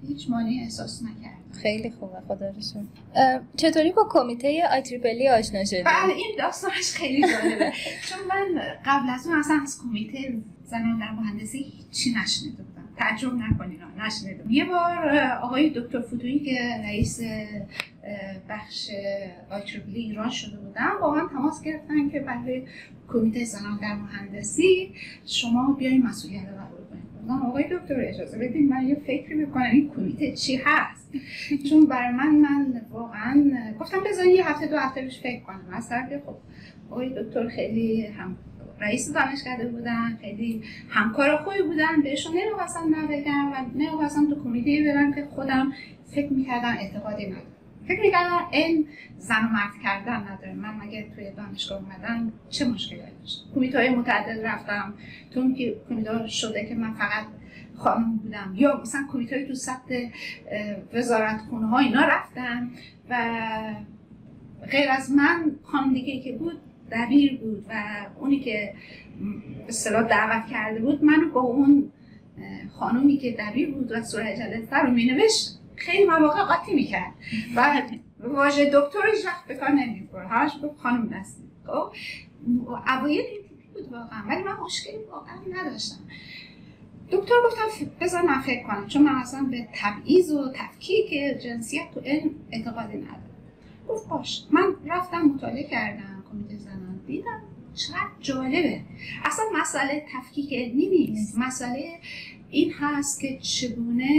هیچ 0.08 0.30
مانی 0.30 0.60
احساس 0.60 1.02
نکردم. 1.02 1.39
خیلی 1.62 1.90
خوبه 1.90 2.20
خدا 2.28 2.48
رسون 2.58 2.88
چطوری 3.56 3.92
با 3.92 4.08
کمیته 4.10 4.62
آی 4.72 4.80
تریپلی 4.80 5.28
آشنا 5.28 5.64
شدی؟ 5.64 5.82
بله 5.82 6.14
این 6.14 6.36
داستانش 6.38 6.92
خیلی 6.92 7.20
جالبه. 7.20 7.72
چون 8.08 8.18
من 8.28 8.62
قبل 8.84 9.10
از 9.10 9.26
اون 9.26 9.38
اصلا 9.38 9.60
از 9.62 9.78
کمیته 9.82 10.38
زنان 10.64 10.98
در 10.98 11.10
مهندسی 11.10 11.58
هیچی 11.58 12.14
نشنیده 12.22 12.62
بودم. 12.62 12.88
تعجب 12.96 13.34
نکنین 13.34 13.78
نشنیدم. 13.98 14.50
یه 14.50 14.64
بار 14.64 15.18
آقای 15.42 15.70
دکتر 15.70 16.00
فوتویی 16.00 16.38
که 16.38 16.58
رئیس 16.82 17.20
بخش 18.48 18.90
آی 19.50 19.60
تریپلی 19.60 20.00
ایران 20.00 20.30
شده 20.30 20.56
بودم 20.56 20.90
با 21.00 21.14
من 21.14 21.28
تماس 21.28 21.62
گرفتن 21.62 22.08
که 22.08 22.20
برای 22.20 22.66
کمیته 23.08 23.44
زنان 23.44 23.78
در 23.82 23.94
مهندسی 23.94 24.94
شما 25.26 25.72
بیاین 25.72 26.02
مسئولیت 26.06 26.48
رو 26.48 26.79
کنید 27.28 27.42
آقای 27.42 27.64
دکتر 27.64 28.00
اجازه 28.00 28.38
بدین 28.38 28.68
من 28.68 28.88
یه 28.88 28.94
فکری 28.94 29.34
می‌کنم. 29.34 29.70
این 29.72 29.90
کمیته 29.96 30.32
چی 30.32 30.60
هست؟ 30.64 31.12
چون 31.70 31.86
بر 31.86 32.10
من 32.12 32.36
من 32.36 32.80
واقعا 32.90 33.44
گفتم 33.80 33.98
بذارین 34.06 34.34
یه 34.34 34.48
هفته 34.48 34.66
دو 34.66 34.76
هفته 34.76 35.00
روش 35.04 35.20
فکر 35.20 35.40
کنم. 35.40 35.64
مثلا 35.72 36.08
خب 36.26 36.36
آقای 36.90 37.08
دکتر 37.22 37.48
خیلی 37.48 38.06
هم 38.06 38.36
رئیس 38.80 39.12
دانشکده 39.12 39.68
بودن 39.68 40.18
خیلی 40.20 40.62
همکار 40.88 41.36
خوبی 41.36 41.62
بودن 41.62 42.02
بهشون 42.02 42.32
نمی‌خواستم 42.36 42.94
نبگم 42.96 43.52
و 43.52 43.54
نمی‌خواستم 43.74 44.30
تو 44.30 44.42
کمیته 44.44 44.92
برم 44.92 45.14
که 45.14 45.24
خودم 45.24 45.72
فکر 46.14 46.32
می‌کردم 46.32 46.76
اعتقادی 46.78 47.26
ندارم. 47.26 47.46
فکر 47.88 48.00
می‌کردم 48.00 48.48
این 48.52 48.88
زن 49.18 49.44
و 49.44 49.48
مرد 49.48 49.72
کردن 49.82 50.16
نداره. 50.16 50.54
من 50.54 50.74
مگه 50.76 51.06
توی 51.14 51.30
دانشگاه 51.30 51.78
اومدم؟ 51.78 52.32
چه 52.50 52.64
مشکلی 52.64 52.98
داشت؟ 53.20 53.44
کمیته 53.54 53.78
های 53.78 53.90
متعدد 53.90 54.46
رفتم. 54.46 54.94
تو 55.30 55.40
اون 55.40 55.56
کمیته 55.88 56.26
شده 56.26 56.66
که 56.66 56.74
من 56.74 56.94
فقط 56.94 57.26
خانم 57.76 58.16
بودم. 58.16 58.52
یا 58.56 58.80
مثلا 58.82 59.06
کمیته 59.12 59.46
تو 59.46 59.54
سطح 59.54 60.08
وزارت 60.92 61.40
خونه 61.50 61.66
ها 61.66 61.78
اینا 61.78 62.04
رفتم 62.04 62.70
و 63.10 63.16
غیر 64.70 64.90
از 64.90 65.10
من 65.10 65.52
خانم 65.62 65.92
دیگه 65.92 66.20
که 66.20 66.32
بود 66.32 66.60
دبیر 66.92 67.38
بود 67.38 67.64
و 67.68 67.72
اونی 68.18 68.40
که 68.40 68.74
به 69.66 70.02
دعوت 70.02 70.46
کرده 70.50 70.80
بود 70.80 71.04
منو 71.04 71.30
با 71.30 71.40
اون 71.40 71.92
خانومی 72.72 73.16
که 73.16 73.36
دبیر 73.38 73.70
بود 73.70 73.92
و 73.92 74.02
سوره 74.02 74.36
جلسه 74.36 74.76
رو 74.76 74.90
می 74.90 75.04
نوشت 75.04 75.59
خیلی 75.80 76.04
مواقع 76.04 76.42
قاطی 76.44 76.74
می‌کرد. 76.74 77.12
و 77.56 77.82
واژه 78.20 78.64
دکترش 78.64 79.26
وقت 79.26 79.46
بکار 79.46 79.70
نمی‌برد. 79.70 80.28
همش 80.30 80.52
گفت 80.62 80.78
خانم 80.80 81.14
نستی 81.14 81.42
خب 81.66 81.92
اوایل 82.98 83.24
بود 83.74 83.92
واقعا. 83.92 84.22
ولی 84.28 84.42
من 84.42 84.56
مشکلی 84.64 85.04
واقعا 85.10 85.36
نداشتم. 85.50 85.98
دکتر 87.10 87.34
گفتم 87.46 87.86
بذار 88.00 88.22
من 88.22 88.40
فکر 88.40 88.66
کنم 88.66 88.86
چون 88.86 89.02
من 89.02 89.14
اصلا 89.14 89.42
به 89.50 89.68
تبعیض 89.74 90.30
و 90.30 90.52
تفکیک 90.54 91.40
جنسیت 91.42 91.90
تو 91.94 92.00
علم 92.00 92.30
اعتقادی 92.50 92.96
ندارم. 92.96 93.30
گفت 93.88 94.08
باش. 94.08 94.44
من 94.50 94.74
رفتم 94.86 95.20
مطالعه 95.20 95.62
کردم 95.62 96.24
کمیته 96.32 96.56
زنان. 96.56 97.00
دیدم 97.06 97.42
چقدر 97.74 98.10
جالبه. 98.20 98.80
اصلا 99.24 99.44
مسئله 99.60 100.06
تفکیک 100.12 100.52
علمی 100.52 100.86
نیست. 100.86 101.38
مسئله 101.38 101.98
این 102.50 102.72
هست 102.72 103.20
که 103.20 103.38
چگونه 103.38 104.18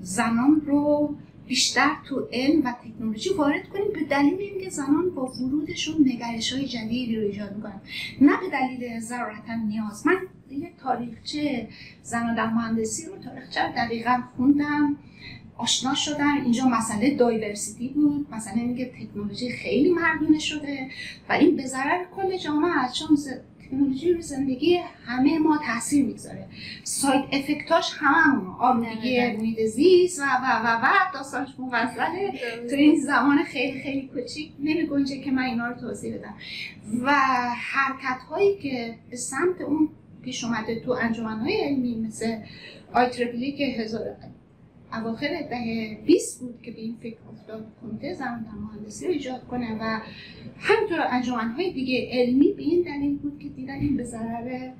زنان 0.00 0.62
رو 0.66 1.14
بیشتر 1.46 1.90
تو 2.08 2.28
علم 2.32 2.64
و 2.64 2.74
تکنولوژی 2.84 3.30
وارد 3.30 3.68
کنیم. 3.68 3.92
به 3.94 4.00
دلیل 4.10 4.38
اینکه 4.40 4.70
زنان 4.70 5.10
با 5.14 5.26
ورودشون 5.26 5.94
نگرش 6.00 6.52
های 6.52 6.66
جدیدی 6.66 7.16
رو 7.16 7.22
ایجاد 7.22 7.56
می‌کنن. 7.56 7.80
نه 8.20 8.32
به 8.40 8.48
دلیل 8.52 9.00
ضرورتا 9.00 9.54
نیاز. 9.68 10.06
من 10.06 10.16
یه 10.50 10.72
تاریخچه 10.82 11.68
زنان 12.02 12.34
در 12.34 12.46
مهندسی 12.46 13.06
رو 13.06 13.12
تاریخچه 13.18 13.60
دقیقا 13.76 14.22
خوندم. 14.36 14.96
آشنا 15.56 15.94
شدم 15.94 16.40
اینجا 16.42 16.64
مسئله 16.64 17.14
دایورسیتی 17.14 17.88
بود. 17.88 18.26
مثلا 18.32 18.60
اینکه 18.60 18.92
تکنولوژی 19.00 19.50
خیلی 19.50 19.92
مردونه 19.92 20.38
شده. 20.38 20.88
و 21.28 21.32
این 21.32 21.56
به 21.56 21.66
ضرر 21.66 22.04
کل 22.16 22.36
جامعه. 22.36 22.78
است 22.78 22.94
چون 22.94 23.16
تکنولوژی 23.70 24.12
رو 24.12 24.20
زندگی 24.20 24.80
همه 25.06 25.38
ما 25.38 25.58
تاثیر 25.66 26.04
می‌گذاره. 26.04 26.46
سایت 26.84 27.24
افکتاش 27.32 27.92
همون 27.94 28.46
آلودگی 28.60 29.20
محیط 29.20 29.60
زیست 29.60 30.20
و 30.20 30.22
و 30.22 30.66
و 30.66 30.80
و 30.84 30.88
داستانش 31.14 31.48
مفصله. 31.58 32.32
تو 32.70 32.76
این 32.76 33.00
زمان 33.00 33.44
خیلی 33.44 33.80
خیلی 33.80 34.10
کوچیک 34.14 34.52
نمی 34.58 35.04
که 35.24 35.30
من 35.30 35.42
اینا 35.42 35.68
رو 35.68 35.80
توضیح 35.80 36.16
بدم. 36.16 36.34
و 37.02 37.12
حرکت 37.56 38.22
هایی 38.30 38.58
که 38.58 38.94
به 39.10 39.16
سمت 39.16 39.60
اون 39.60 39.88
پیش 40.22 40.44
اومده 40.44 40.80
تو 40.80 40.94
های 40.94 41.56
علمی 41.56 41.94
مثل 41.94 42.36
آی 42.92 43.10
که 43.52 43.64
هزار 43.64 44.16
اواخر 44.92 45.28
دهه 45.50 45.98
20 46.06 46.40
بود 46.40 46.62
که 46.62 46.70
به 46.70 46.80
این 46.80 46.96
فکر 47.02 47.16
افتاد. 47.32 47.66
کمیته 47.82 48.14
زمان 48.14 48.42
در 48.42 48.50
مهندسی 48.50 49.06
رو 49.06 49.12
ایجاد 49.12 49.46
کنه 49.46 49.78
و 49.80 50.00
همینطور 50.58 51.00
های 51.56 51.72
دیگه 51.72 52.08
علمی 52.12 52.52
به 52.52 52.62
این 52.62 52.82
دلیل 52.82 53.16
بود 53.16 53.38
که 53.38 53.48
دیدن 53.48 53.74
این 53.74 53.96
به 53.96 54.04
ضرر 54.04 54.70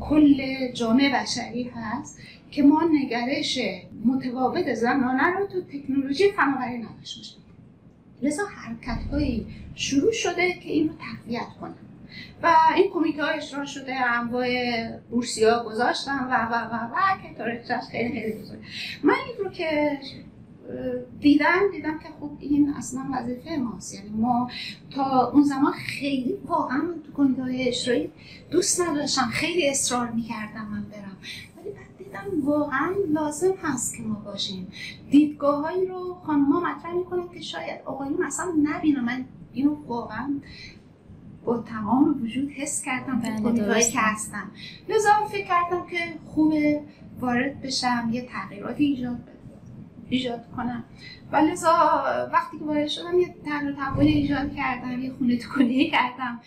کل 0.00 0.42
جامعه 0.72 1.22
بشری 1.22 1.70
هست 1.74 2.20
که 2.50 2.62
ما 2.62 2.82
نگرش 2.92 3.58
متفاوت 4.04 4.74
زنانه 4.74 5.38
رو 5.38 5.46
تو 5.46 5.60
تکنولوژی 5.60 6.30
فناوری 6.30 6.78
نداشته 6.78 7.20
باشیم 7.20 7.38
لذا 8.22 8.42
حرکت 8.44 9.04
هایی 9.12 9.46
شروع 9.74 10.12
شده 10.12 10.52
که 10.52 10.72
این 10.72 10.88
رو 10.88 10.94
تقویت 10.94 11.48
کنن 11.60 11.74
و 12.42 12.54
این 12.76 12.90
کمیته 12.90 13.24
ها 13.24 13.28
اشرار 13.28 13.64
شده 13.64 13.94
انواع 13.94 14.48
بورسی 15.10 15.44
ها 15.44 15.64
گذاشتن 15.64 16.18
و 16.18 16.30
و 16.30 16.54
و 16.54 16.90
و 16.94 17.22
که 17.22 17.34
تاریخش 17.38 17.84
خیلی 17.90 18.20
خیلی 18.20 18.42
بزرگ. 18.42 18.58
من 19.02 19.14
این 19.26 19.44
رو 19.44 19.50
که 19.50 19.98
دیدم 21.20 21.60
دیدم 21.72 21.98
که 21.98 22.08
خب 22.20 22.30
این 22.40 22.74
اصلا 22.76 23.00
وظیفه 23.12 23.56
ماست. 23.56 23.94
یعنی 23.94 24.08
ما 24.08 24.50
تا 24.90 25.30
اون 25.30 25.42
زمان 25.42 25.72
خیلی 25.72 26.38
واقعا 26.46 26.80
تو 26.80 27.12
کمیته 27.16 27.42
های 27.42 27.68
اشرایی 27.68 28.12
دوست 28.50 28.80
نداشتم. 28.80 29.26
خیلی 29.32 29.70
اصرار 29.70 30.10
می‌کردم 30.10 30.66
من 30.70 30.82
برم. 30.82 31.16
ولی 31.56 31.70
بعد 31.70 31.98
دیدم 31.98 32.46
واقعا 32.46 32.94
لازم 33.08 33.54
هست 33.62 33.96
که 33.96 34.02
ما 34.02 34.14
باشیم. 34.14 34.72
دیدگاه 35.10 35.62
هایی 35.62 35.86
رو 35.86 36.14
خانم 36.26 36.48
مطرح 36.48 36.92
می‌کنن 36.92 37.28
که 37.28 37.40
شاید 37.40 37.80
آقایون 37.84 38.24
اصلا 38.24 38.46
نبینم 38.62 39.04
من 39.04 39.24
اینو 39.52 39.74
واقعا 39.86 40.40
با 41.46 41.58
تمام 41.58 42.22
وجود 42.22 42.50
حس 42.50 42.82
کردم 42.82 43.20
بله 43.20 43.90
که 43.90 43.98
هستم. 44.00 44.50
لذا 44.88 45.10
فکر 45.32 45.46
کردم 45.46 45.86
که 45.86 45.98
خوبه 46.26 46.80
وارد 47.20 47.60
بشم 47.62 48.08
یه 48.12 48.26
تغییراتی 48.26 48.84
ایجاد 48.84 49.18
ایجاد 50.08 50.44
کنم. 50.56 50.84
و 51.32 51.36
لذا 51.36 51.70
وقتی 52.32 52.58
که 52.58 52.64
وارد 52.64 52.86
شدم 52.88 53.18
یه 53.18 53.34
تغییر 53.44 53.72
تحول 53.72 54.06
ایجاد 54.06 54.54
کردم 54.54 55.02
یه 55.02 55.12
خونه 55.12 55.38
کنی 55.38 55.90
کردم. 55.90 56.40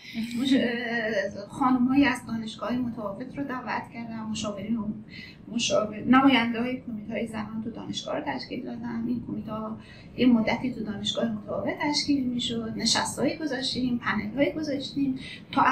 خانمهایی 1.48 2.04
از 2.04 2.26
دانشگاه 2.26 2.72
متفاوت 2.72 3.38
رو 3.38 3.44
دعوت 3.44 3.82
کردم. 3.94 4.28
مشاورین 4.30 4.76
و 4.76 4.88
مشاور 5.48 6.00
نماینده 6.00 6.60
های 6.60 6.80
کمیته 6.80 7.12
های 7.12 7.26
زنان 7.26 7.62
تو 7.64 7.70
دانشگاه 7.70 8.16
رو 8.16 8.22
تشکیل 8.26 8.64
دادم. 8.64 9.04
این 9.06 9.24
کمیته 9.26 9.52
یه 10.16 10.26
مدتی 10.26 10.74
تو 10.74 10.84
دانشگاه 10.84 11.24
متفاوت 11.24 11.74
تشکیل 11.80 12.24
می‌شد. 12.24 12.72
نشستهایی 12.76 13.36
گذاشتیم 13.36 13.98
پنل 13.98 14.34
هایی 14.34 14.52
گذاشتیم. 14.52 15.18
تا 15.52 15.62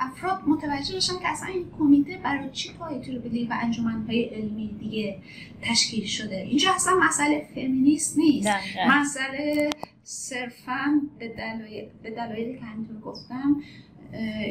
افراد 0.00 0.42
متوجه 0.46 0.96
بشن 0.96 1.18
که 1.18 1.28
اصلا 1.28 1.48
این 1.48 1.66
کمیته 1.78 2.20
برای 2.24 2.50
چی 2.50 2.72
پای 2.72 3.18
بلی 3.18 3.46
و 3.46 3.58
انجمنهای 3.62 4.24
علمی 4.24 4.76
دیگه 4.80 5.18
تشکیل 5.62 6.04
شده. 6.04 6.36
اینجا 6.36 6.70
اصلا 6.74 6.94
مسئله 7.02 7.48
فمینیست 7.54 8.18
نیست. 8.18 8.48
مسئله 8.88 9.70
صرفا 10.02 11.00
به 11.18 11.28
دلایل 11.28 11.88
به 12.02 12.10
دلایلی 12.10 12.58
که 12.58 12.64
همینطور 12.64 13.00
گفتم 13.00 13.56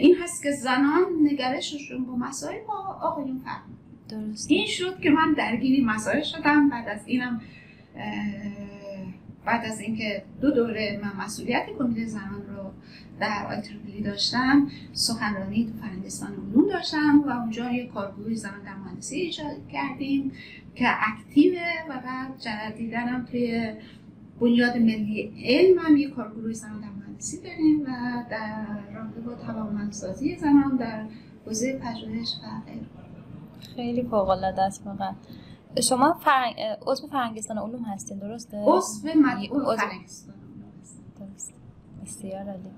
این 0.01 0.15
هست 0.23 0.43
که 0.43 0.51
زنان 0.51 1.03
نگرششون 1.23 2.05
با 2.05 2.15
مسائل 2.15 2.59
با 2.67 2.73
آقایون 3.01 3.41
فرق 3.45 3.61
درست 4.09 4.51
این 4.51 4.67
شد 4.67 4.99
که 4.99 5.09
من 5.09 5.33
درگیری 5.33 5.83
مسائل 5.83 6.23
شدم. 6.23 6.69
بعد 6.69 6.87
از 6.87 7.07
اینم 7.07 7.41
بعد 9.45 9.65
از 9.65 9.79
اینکه 9.79 10.23
دو 10.41 10.51
دوره 10.51 10.99
من 11.03 11.25
مسئولیت 11.25 11.65
کمیته 11.79 12.05
زنان 12.05 12.47
رو 12.47 12.52
در 13.19 13.45
آیتربلی 13.49 14.01
داشتم 14.01 14.67
سخنرانی 14.93 15.65
تو 15.65 15.81
فرهنگستان 15.81 16.33
علوم 16.33 16.69
داشتم 16.69 17.23
و 17.27 17.29
اونجا 17.29 17.71
یه 17.71 17.87
کارگروه 17.87 18.33
زنان 18.33 18.63
در 18.63 18.75
مهندسی 18.75 19.15
ایجاد 19.15 19.67
کردیم 19.71 20.31
که 20.75 20.85
اکتیوه 20.87 21.67
و 21.89 21.99
بعد 22.05 22.39
جدیدنم 22.39 23.25
توی 23.25 23.73
بنیاد 24.41 24.77
ملی 24.77 25.33
علم 25.45 25.79
هم 25.79 25.97
یه 25.97 26.09
کارگروه 26.09 26.53
زنان 26.53 26.81
در 26.81 26.89
مهندسی 26.89 27.41
داریم 27.41 27.81
و 27.81 28.23
در 28.29 28.65
رابطه 28.95 29.21
با 29.21 29.35
توانمندسازی 29.35 30.35
زنان 30.35 30.77
در 30.77 31.05
حوزه 31.45 31.79
پژوهش 31.79 32.29
و 32.43 32.71
غیره. 32.71 32.85
خیلی 33.75 34.03
فوق 34.03 34.29
العاده 34.29 34.61
است 34.61 34.87
واقعا. 34.87 35.13
شما 35.81 36.13
فرنگ... 36.13 36.55
عضو 36.87 37.07
فرهنگستان 37.07 37.57
علوم 37.57 37.83
هستین 37.83 38.19
درسته؟ 38.19 38.57
عضو 38.57 39.07
مدعو 39.07 39.75
فرهنگستان 39.75 40.35
درست 41.19 41.62
بسیار 42.03 42.45
عالی 42.47 42.69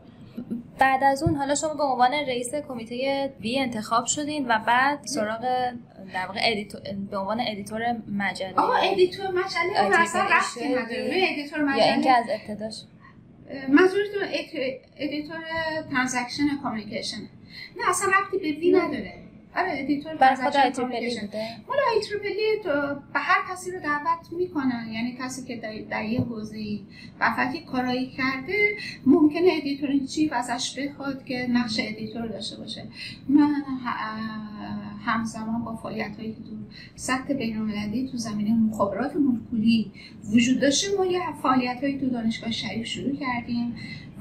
بعد 0.79 1.03
از 1.03 1.23
اون 1.23 1.35
حالا 1.35 1.55
شما 1.55 1.73
به 1.73 1.83
عنوان 1.83 2.13
رئیس 2.13 2.55
کمیته 2.55 3.33
WIE 3.41 3.59
انتخاب 3.59 4.05
شدین 4.05 4.47
و 4.47 4.59
بعد 4.67 4.99
سراغ 5.05 5.41
در 6.13 6.25
واقع 6.27 6.39
editor 6.43 6.81
به 7.11 7.17
عنوان 7.17 7.41
editor 7.47 7.95
مجله. 8.07 8.53
آقا 8.53 8.73
editor 8.73 9.27
مجله 9.27 9.99
اصلا 10.01 10.25
ربطی 10.31 10.67
نداره. 10.67 11.27
editor 11.31 11.63
مجله 11.63 11.85
یا 11.85 11.93
اینکه 11.93 12.11
از 12.11 12.25
ابتداش 12.29 12.83
منظورتون 13.69 14.23
editor 14.97 15.39
transaction 15.91 16.43
communication 16.63 17.21
نه 17.77 17.89
اصلا 17.89 18.11
ربطی 18.11 18.37
به 18.37 18.59
WIE 18.59 18.71
نداره. 18.71 19.24
آره 19.55 19.69
ادیتور 19.71 20.15
بر 20.15 20.35
خود 20.35 20.55
آیتریپلی 20.55 21.19
بوده؟ 21.21 21.47
مال 21.67 21.77
IEEE 21.95 22.63
به 23.13 23.19
هر 23.19 23.53
کسی 23.53 23.71
رو 23.71 23.79
دعوت 23.79 24.31
می‌کنن 24.31 24.89
یعنی 24.91 25.17
کسی 25.21 25.43
که 25.43 25.85
در, 25.89 26.05
یه 26.05 26.21
حوزه 26.21 26.57
ای 26.57 26.81
کارایی 27.71 28.07
کرده 28.07 28.77
ممکنه 29.05 29.49
editor 29.51 29.89
chief 30.07 30.33
ازش 30.33 30.79
بخواد 30.79 31.25
که 31.25 31.47
نقش 31.49 31.79
editor 31.79 32.27
داشته 32.27 32.57
باشه. 32.57 32.83
من 33.29 33.53
همزمان 35.05 35.63
با 35.63 35.75
فعالیت 35.75 36.17
هایی 36.17 36.31
که 36.31 36.39
تو 36.39 36.55
سطح 36.95 37.33
بین 37.33 38.07
تو 38.11 38.17
زمینه 38.17 38.53
مخابرات 38.53 39.15
مولکولی 39.15 39.91
وجود 40.33 40.59
داشته 40.59 40.97
ما 40.97 41.05
یه 41.05 41.21
فعالیت 41.41 41.77
هایی 41.81 41.99
تو 41.99 42.09
دانشگاه 42.09 42.51
شریف 42.51 42.87
شروع 42.87 43.15
کردیم. 43.15 43.75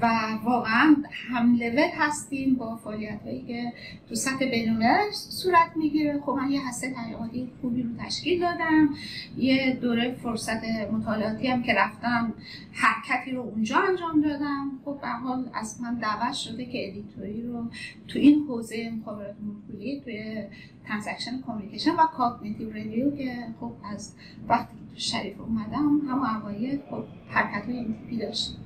و 0.05 0.39
واقعا 0.45 0.97
هم 1.29 1.55
لول 1.55 1.89
هستیم 1.99 2.55
با 2.55 2.77
فعالیت 2.77 3.23
هایی 3.23 3.43
که 3.43 3.73
تو 4.09 4.15
سطح 4.15 4.51
بینالملل 4.51 5.11
صورت 5.13 5.77
می‌گیره. 5.77 6.21
خب 6.21 6.33
من 6.33 6.51
یه 6.51 6.69
هسته 6.69 6.91
تحقیقاتی 6.91 7.51
خوبی 7.61 7.83
رو 7.83 7.89
تشکیل 7.99 8.41
دادم. 8.41 8.89
یه 9.37 9.79
دوره 9.83 10.15
فرصت 10.23 10.65
مطالعاتی 10.93 11.47
هم 11.47 11.63
که 11.63 11.75
رفتم 11.75 12.35
حرکتی 12.73 13.31
رو 13.31 13.41
اونجا 13.41 13.79
انجام 13.79 14.21
دادم. 14.21 14.71
خب 14.85 14.99
به 15.01 15.09
حال 15.09 15.51
از 15.55 15.81
من 15.81 15.95
دعوت 15.95 16.35
شده 16.35 16.65
که 16.65 16.89
editor 16.89 17.35
ی 17.35 17.43
رو 17.43 17.71
تو 18.09 18.19
این 18.19 18.45
حوزه 18.49 18.91
مخابرات 18.91 19.37
مولکولی 19.41 20.01
توی 20.01 20.45
transaction 20.87 21.41
communication 21.41 21.91
و 21.91 22.07
cognitive 22.17 22.73
radio 22.73 23.17
که 23.17 23.47
خب 23.61 23.73
از 23.93 24.15
وقتی 24.49 24.84
شریف 24.97 25.41
اومدم 25.41 26.01
همون 26.09 26.27
اوایل 26.27 26.81
خب 26.91 27.05
حرکت 27.31 27.65
های 27.67 27.77
این 27.77 28.19
داشت. 28.21 28.57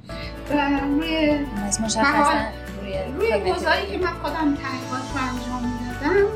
و 0.50 0.80
روی 0.80 1.36
روی 2.80 2.94
روی 3.18 3.32
که 3.90 3.98
من 3.98 4.12
خودم 4.12 4.54
تحقیقات 4.54 5.14
رو 5.14 5.22
انجام 5.22 5.72
می‌دادم 5.72 6.26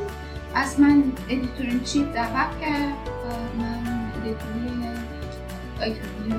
از 0.54 0.80
من 0.80 1.12
ادیتورین 1.28 1.82
چیپ 1.82 2.14
دعوت 2.14 2.60
کرد 2.60 3.08
و 3.08 3.58
من 3.62 4.10
ادیتوری 4.16 4.72
آیتوری 5.80 6.30
رو 6.30 6.38